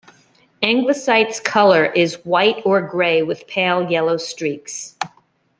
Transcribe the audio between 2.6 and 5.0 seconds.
or gray with pale yellow streaks.